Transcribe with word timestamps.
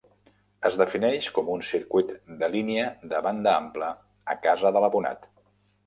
Es 0.69 0.77
defineix 0.81 1.27
com 1.35 1.51
un 1.57 1.61
circuit 1.67 2.15
de 2.41 2.51
línia 2.57 2.89
de 3.15 3.23
banda 3.29 3.55
ampla 3.61 3.95
a 4.37 4.41
casa 4.49 4.77
de 4.79 4.87
l'abonat. 4.87 5.35